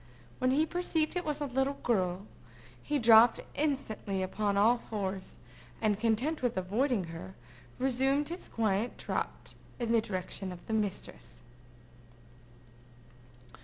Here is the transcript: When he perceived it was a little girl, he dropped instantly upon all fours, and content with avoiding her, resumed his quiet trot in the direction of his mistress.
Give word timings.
When 0.39 0.49
he 0.49 0.65
perceived 0.65 1.15
it 1.15 1.23
was 1.23 1.41
a 1.41 1.45
little 1.45 1.75
girl, 1.75 2.25
he 2.81 2.97
dropped 2.97 3.39
instantly 3.53 4.23
upon 4.23 4.57
all 4.57 4.79
fours, 4.79 5.37
and 5.79 5.99
content 5.99 6.41
with 6.41 6.57
avoiding 6.57 7.03
her, 7.13 7.35
resumed 7.77 8.29
his 8.29 8.49
quiet 8.49 8.97
trot 8.97 9.53
in 9.77 9.91
the 9.91 10.01
direction 10.01 10.51
of 10.51 10.61
his 10.67 10.75
mistress. 10.75 11.43